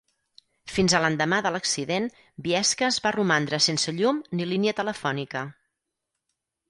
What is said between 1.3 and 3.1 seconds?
de l'accident, Biescas